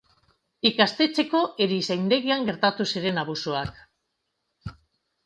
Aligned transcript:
Ikastetxeko 0.67 1.41
erizaindegian 1.65 2.47
gertatu 2.47 2.87
ziren 2.95 3.21
abusuak. 3.25 3.79